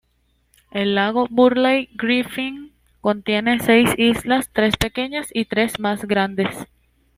[0.71, 6.57] El lago Burley Griffin contiene seis islas, tres pequeñas y tres más grandes.